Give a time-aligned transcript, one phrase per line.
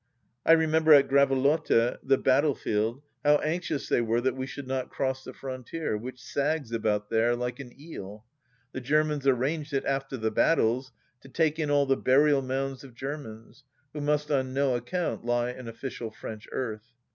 [0.47, 4.89] I remember at Gravelotte— the battle field— how anxious they were that we should not
[4.89, 8.25] cross the frontier, which saggs about there like an eel.
[8.71, 12.95] The Germans arranged it, after the battles, to take in all the burial mounds of
[12.95, 16.95] Ger mans, who must on no account lie in official French earth....